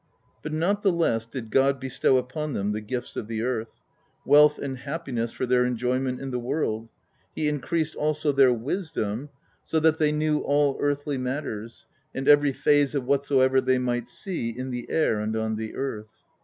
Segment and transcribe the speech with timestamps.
[0.41, 3.81] But not the less did God bestow upon them the gifts of the earth:
[4.25, 6.89] wealth and happiness, for their enjoyment in the world;
[7.35, 9.29] He increased also their wisdom,
[9.63, 11.85] so that they knew all earthly matters,
[12.15, 16.23] and every phase of whatsoever they might see in the air and on the earth.